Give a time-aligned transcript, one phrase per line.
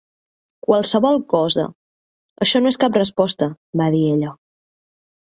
[0.67, 1.65] "Qualsevol cosa".
[2.45, 3.49] "Això no és cap resposta",
[3.83, 4.33] va dir ella.